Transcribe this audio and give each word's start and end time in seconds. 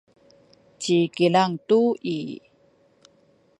ci 0.81 0.97
Kilang 1.15 1.53
tu 1.67 1.81
i 2.17 2.17